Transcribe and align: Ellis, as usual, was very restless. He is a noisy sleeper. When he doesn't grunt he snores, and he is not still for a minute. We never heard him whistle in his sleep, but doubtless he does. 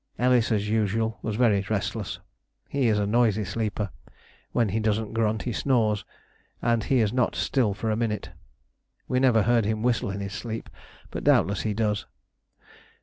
Ellis, 0.17 0.51
as 0.51 0.67
usual, 0.67 1.19
was 1.21 1.35
very 1.35 1.63
restless. 1.69 2.17
He 2.67 2.87
is 2.87 2.97
a 2.97 3.05
noisy 3.05 3.43
sleeper. 3.43 3.91
When 4.51 4.69
he 4.69 4.79
doesn't 4.79 5.13
grunt 5.13 5.43
he 5.43 5.53
snores, 5.53 6.05
and 6.59 6.83
he 6.83 7.01
is 7.01 7.13
not 7.13 7.35
still 7.35 7.75
for 7.75 7.91
a 7.91 7.95
minute. 7.95 8.31
We 9.07 9.19
never 9.19 9.43
heard 9.43 9.63
him 9.65 9.83
whistle 9.83 10.09
in 10.09 10.19
his 10.19 10.33
sleep, 10.33 10.71
but 11.11 11.23
doubtless 11.23 11.61
he 11.61 11.75
does. 11.75 12.07